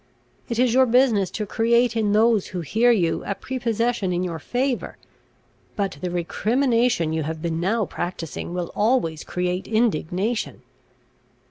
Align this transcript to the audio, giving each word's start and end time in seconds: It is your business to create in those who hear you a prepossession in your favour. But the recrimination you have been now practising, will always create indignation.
It 0.49 0.57
is 0.57 0.73
your 0.73 0.87
business 0.87 1.29
to 1.29 1.45
create 1.45 1.95
in 1.95 2.11
those 2.11 2.47
who 2.47 2.61
hear 2.61 2.89
you 2.89 3.23
a 3.23 3.35
prepossession 3.35 4.11
in 4.11 4.23
your 4.23 4.39
favour. 4.39 4.97
But 5.75 5.99
the 6.01 6.09
recrimination 6.09 7.13
you 7.13 7.21
have 7.21 7.39
been 7.39 7.59
now 7.59 7.85
practising, 7.85 8.51
will 8.51 8.71
always 8.73 9.23
create 9.23 9.67
indignation. 9.67 10.63